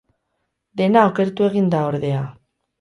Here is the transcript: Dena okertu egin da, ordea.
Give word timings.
Dena 0.81 1.05
okertu 1.11 1.47
egin 1.53 1.71
da, 1.77 1.85
ordea. 1.93 2.27